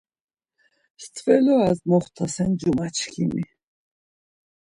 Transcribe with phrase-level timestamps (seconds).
[1.03, 3.43] Stveloras moxtasen cumaçkimi.